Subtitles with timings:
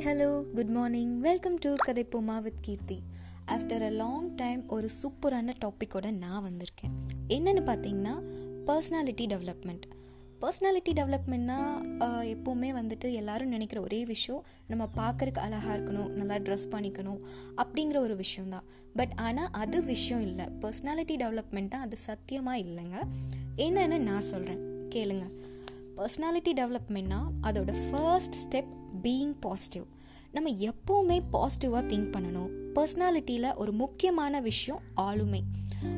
[0.00, 3.02] Hi hello good morning welcome to Kathaippoma with Keerthi.
[3.46, 6.94] After a long time ஒரு சூப்பரான டாப்பிக்கோட நான் வந்திருக்கேன்.
[7.28, 8.14] என்னென்னு பார்த்தீங்கன்னா
[8.66, 9.82] பர்சனாலிட்டி டெவலப்மெண்ட்
[10.40, 11.58] பர்சனாலிட்டி டெவலப்மெண்ட்னா
[12.34, 17.20] எப்போவுமே வந்துட்டு எல்லாரும் நினைக்கிற ஒரே விஷயம் நம்ம பார்க்குறக்கு அழகாக இருக்கணும் நல்லா ட்ரெஸ் பண்ணிக்கணும்
[17.56, 18.64] அப்படிங்கிற ஒரு விஷயந்தான்
[18.94, 20.44] பட் ஆனால் அது விஷயம் இல்லை.
[20.44, 23.00] பர்சனாலிட்டி டெவலப்மெண்ட்டாக அது சத்தியமாக இல்லைங்க.
[23.56, 24.62] என்னென்னு நான் சொல்கிறேன்
[24.94, 25.28] கேளுங்க.
[25.96, 29.84] பர்சனாலிட்டி டெவலப்மெண்ட்னா அதோட ஃபர்ஸ்ட் ஸ்டெப் பீயிங் பாசிட்டிவ்
[30.32, 32.48] நம்ம எப்போவுமே பாசிட்டிவாக திங்க் பண்ணணும்.
[32.74, 35.42] பர்சனாலிட்டியில் ஒரு முக்கியமான விஷயம் ஆளுமை.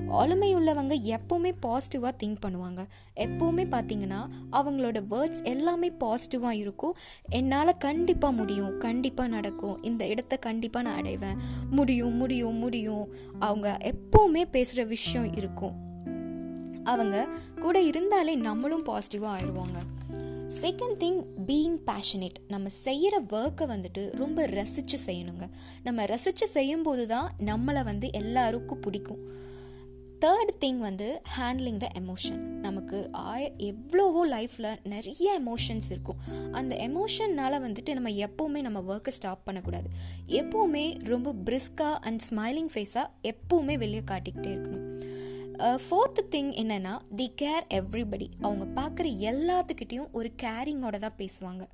[0.09, 2.87] ஆளுமை உள்ளவங்க எப்போவுமே பாசிட்டிவாக திங்க் பண்ணுவாங்க.
[3.17, 6.97] எப்போவுமே பார்த்தீங்கன்னா அவங்களோட வேர்ட்ஸ் எல்லாமே பாசிட்டிவாக இருக்கும்.
[7.29, 9.83] என்னால் கண்டிப்பாக முடியும் கண்டிப்பாக நடக்கும்.
[9.83, 11.37] இந்த இடத்த கண்டிப்பாக நான் அடைவேன்.
[11.71, 13.09] முடியும் முடியும் முடியும்.
[13.39, 15.91] அவங்க எப்போவுமே பேசுகிற விஷயம் இருக்கும்.
[16.85, 17.29] அவங்க
[17.61, 19.79] கூட இருந்தாலே நம்மளும் பாசிட்டிவாக ஆயிடுவாங்க.
[20.61, 25.51] செகண்ட் திங் பீயிங் பேஷனேட் நம்ம செய்கிற ஒர்க்கை வந்துட்டு ரொம்ப ரசித்து செய்யணுங்க.
[25.83, 29.51] நம்ம ரசித்து செய்யும்போது தான் நம்மளை வந்து எல்லாருக்கும் பிடிக்கும்.
[30.21, 36.17] தேர்ட் திங் வந்து ஹேண்ட்லிங் த எமோஷன் நமக்கு ஆய எவ்வளவோ லைஃப்பில் நிறைய எமோஷன்ஸ் இருக்கும்.
[36.53, 39.89] அந்த எமோஷன்னால் வந்துட்டு நம்ம எப்போவுமே நம்ம ஒர்க்கை ஸ்டாப் பண்ணக்கூடாது.
[40.27, 45.12] எப்போவுமே ரொம்ப பிரிஸ்காக அண்ட் ஸ்மைலிங் ஃபேஸாக எப்போவுமே வெளியே காட்டிக்கிட்டே இருக்கணும்.
[45.59, 51.67] ஃபோர்த்து திங் என்னென்னா தி கேர் எவ்ரிபடி அவங்க பார்க்குற எல்லாத்துக்கிட்டேயும் ஒரு கேரிங்கோட தான் பேசுவாங்க.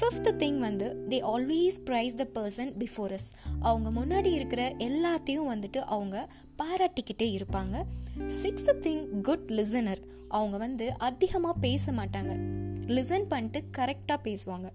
[0.00, 5.76] ஃபிஃப்த்து திங் வந்து they always praise the person before us அவங்க முன்னாடி இருக்கிற எல்லாத்தையும் வந்துட்டு
[5.76, 6.28] அவங்க
[6.62, 7.84] பாராட்டிக்கிட்டே இருப்பாங்க.
[8.16, 12.66] சிக்ஸ்த்து திங் குட் லிசனர் அவங்க வந்து அதிகமாக பேச மாட்டாங்க.
[12.88, 14.68] லிசன் பண்ணிட்டு கரெக்டாக பேசுவாங்க.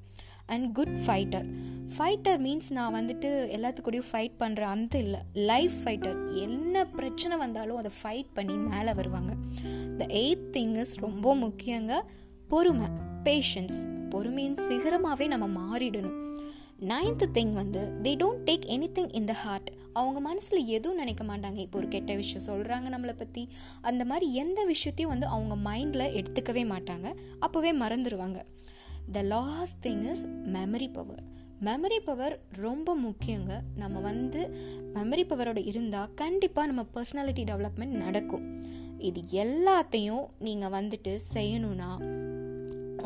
[0.46, 1.48] And good fighter
[1.98, 7.92] fighter means நான் வந்துட்டு எல்லாத்துக்கூடயும் ஃபைட் பண்ணுற அந்த இல்லை லைஃப் ஃபைட்டர் என்ன பிரச்சனை வந்தாலும் அதை
[8.02, 9.34] ஃபைட் பண்ணி மேலே வருவாங்க.
[9.98, 12.02] த எயித் திங் இஸ் ரொம்ப முக்கியங்க
[12.48, 12.88] பொறுமை.
[13.24, 16.20] பேஷன்ஸ் பொறுமையின் சிகரமாகவே நம்ம மாறிடணும்.
[16.92, 18.66] நைன்த்து திங் வந்து they don't take
[18.98, 21.58] anything in the heart அவங்க மனசில் எதுவும் நினைக்க மாட்டாங்க.
[21.58, 23.50] இப்போ ஒரு கெட்ட விஷயம் சொல்கிறாங்க நம்மளை பற்றி
[23.82, 27.08] அந்த மாதிரி எந்த விஷயத்தையும் வந்து அவங்க மைண்டில் எடுத்துக்கவே மாட்டாங்க.
[27.46, 28.42] அப்போவே மறந்துடுவாங்க
[29.12, 31.24] the last thing is memory power
[31.62, 33.54] memory power ரொம்ப முக்கியங்க.
[33.76, 34.42] நம்ம வந்து
[34.94, 38.46] மெமரி பவரோட இருந்தால் கண்டிப்பாக நம்ம பர்சனாலிட்டி டெவலப்மெண்ட் நடக்கும்.
[39.10, 41.92] இது எல்லாத்தையும் நீங்கள் வந்துட்டு செய்யணும்னா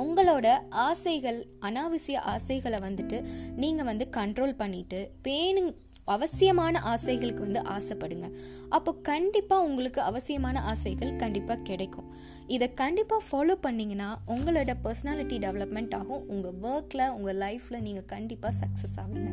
[0.03, 3.17] உங்களோட ஆசைகள் அனாவசிய ஆசைகளை வந்துட்டு
[3.55, 5.71] நீங்கள் வந்து கண்ட்ரோல் பண்ணிட்டு வேணும்
[6.15, 8.27] அவசியமான ஆசைகளுக்கு வந்து ஆசைப்படுங்க.
[8.69, 12.09] அப்போ கண்டிப்பாக உங்களுக்கு அவசியமான ஆசைகள் கண்டிப்பாக கிடைக்கும்.
[12.55, 16.25] இதை கண்டிப்பாக ஃபாலோ பண்ணிங்கன்னா உங்களோட பர்சனாலிட்டி டெவலப்மெண்ட் ஆகும்.
[16.27, 19.31] உங்கள் ஒர்க்கில் உங்கள் லைஃப்பில் நீங்கள் கண்டிப்பாக சக்ஸஸ் ஆவீங்க.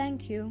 [0.00, 0.42] தேங்க்யூ